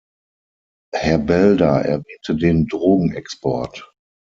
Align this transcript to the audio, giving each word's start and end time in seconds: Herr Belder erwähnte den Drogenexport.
Herr 0.95 1.19
Belder 1.19 1.85
erwähnte 1.85 2.35
den 2.35 2.65
Drogenexport. 2.65 3.93